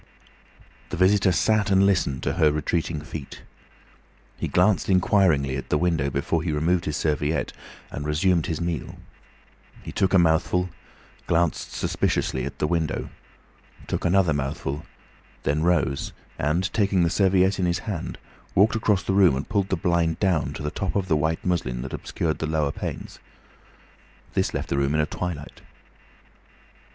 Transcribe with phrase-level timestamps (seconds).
[0.89, 3.43] The visitor sat and listened to her retreating feet.
[4.35, 7.53] He glanced inquiringly at the window before he removed his serviette,
[7.91, 8.95] and resumed his meal.
[9.83, 10.69] He took a mouthful,
[11.27, 13.11] glanced suspiciously at the window,
[13.85, 14.87] took another mouthful,
[15.43, 18.17] then rose and, taking the serviette in his hand,
[18.55, 21.45] walked across the room and pulled the blind down to the top of the white
[21.45, 23.19] muslin that obscured the lower panes.
[24.33, 25.61] This left the room in a twilight.